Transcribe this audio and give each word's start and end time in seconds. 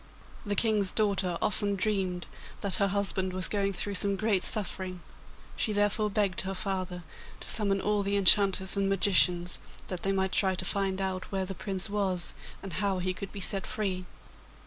The 0.47 0.55
King's 0.55 0.91
daughter 0.91 1.37
often 1.43 1.75
dreamed 1.75 2.25
that 2.61 2.77
her 2.77 2.87
husband 2.87 3.33
was 3.33 3.47
going 3.47 3.71
through 3.71 3.93
some 3.93 4.15
great 4.15 4.43
suffering: 4.43 5.01
she 5.55 5.73
therefore 5.73 6.09
begged 6.09 6.41
her 6.41 6.55
father 6.55 7.03
to 7.39 7.47
summon 7.47 7.79
all 7.79 8.01
the 8.01 8.15
enchanters 8.17 8.75
and 8.75 8.89
magicians, 8.89 9.59
that 9.89 10.01
they 10.01 10.11
might 10.11 10.31
try 10.31 10.55
to 10.55 10.65
find 10.65 10.99
out 10.99 11.31
where 11.31 11.45
the 11.45 11.53
Prince 11.53 11.87
was 11.87 12.33
and 12.63 12.73
how 12.81 12.97
he 12.97 13.13
could 13.13 13.31
be 13.31 13.41
set 13.41 13.67
free. 13.67 14.05